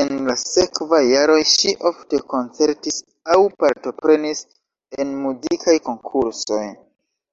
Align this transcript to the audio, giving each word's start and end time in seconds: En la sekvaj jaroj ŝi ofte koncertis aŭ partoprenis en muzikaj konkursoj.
En 0.00 0.10
la 0.26 0.34
sekvaj 0.40 1.00
jaroj 1.12 1.38
ŝi 1.52 1.72
ofte 1.92 2.20
koncertis 2.34 3.00
aŭ 3.36 3.40
partoprenis 3.64 4.46
en 5.00 5.16
muzikaj 5.24 5.82
konkursoj. 5.92 6.64